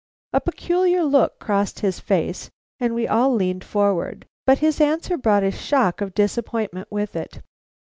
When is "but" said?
4.47-4.57